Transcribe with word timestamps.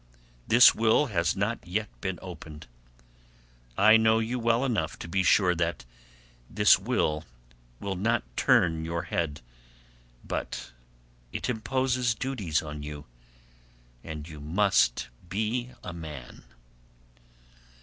The 0.47 0.71
will 0.73 1.05
has 1.13 1.35
not 1.35 1.59
yet 1.67 1.87
been 2.01 2.17
opened. 2.23 2.65
I 3.77 3.97
know 3.97 4.17
you 4.17 4.39
well 4.39 4.65
enough 4.65 4.97
to 4.97 5.07
be 5.07 5.21
sure 5.21 5.53
that 5.53 5.85
this 6.49 6.79
will 6.79 7.23
not 7.79 8.23
turn 8.35 8.83
your 8.83 9.03
head, 9.03 9.41
but 10.23 10.71
it 11.31 11.47
imposes 11.49 12.15
duties 12.15 12.63
on 12.63 12.81
you, 12.81 13.05
and 14.03 14.27
you 14.27 14.41
must 14.41 15.09
be 15.29 15.69
a 15.83 15.93
man." 15.93 16.45